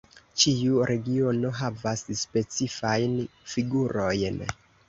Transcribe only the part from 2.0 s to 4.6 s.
specifajn figurojn.